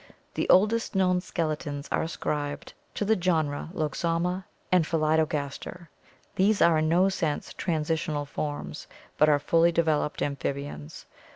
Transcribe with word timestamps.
The 0.33 0.49
oldest 0.49 0.95
known 0.95 1.21
skeletons 1.21 1.87
are 1.91 2.01
ascribed 2.01 2.73
to 2.95 3.05
the 3.05 3.15
genera 3.15 3.69
Loxomma 3.71 4.45
and 4.71 4.83
Pholi 4.83 5.17
dogaster. 5.19 5.89
These 6.37 6.59
are 6.59 6.79
in 6.79 6.89
no 6.89 7.07
sense 7.07 7.53
transitional 7.53 8.25
forms, 8.25 8.87
but 9.19 9.29
are 9.29 9.37
fully 9.37 9.71
developed 9.71 10.23
amphibians. 10.23 11.05